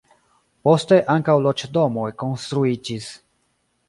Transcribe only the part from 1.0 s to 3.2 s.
ankaŭ loĝdomoj konstruiĝis.